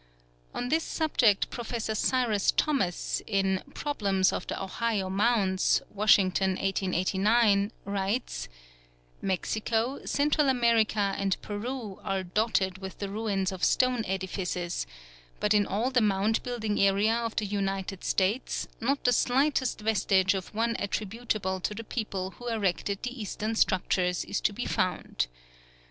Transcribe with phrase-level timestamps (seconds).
[0.55, 8.49] On this subject Professor Cyrus Thomas, in Problems of the Ohio Mounds (Washington, 1889), writes:
[9.21, 14.87] "Mexico, Central America and Peru are dotted with the ruins of stone edifices,
[15.39, 20.33] but in all the mound building area of the United States not the slightest vestige
[20.33, 25.27] of one attributable to the people who erected the eastern structures is to be found....